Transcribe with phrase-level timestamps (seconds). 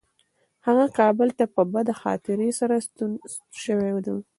[0.65, 3.11] هغه کابل ته په بده خاطرې سره ستون
[3.63, 4.05] شوی و.